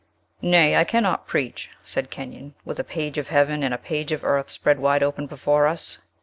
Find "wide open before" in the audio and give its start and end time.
4.79-5.67